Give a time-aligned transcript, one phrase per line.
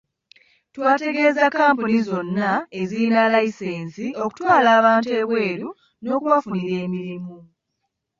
[0.73, 5.69] Twategeeza kkampuni zonna ezirina layisinsi okutwala abantu ebweru
[6.01, 7.37] n'okubafunira emirimu.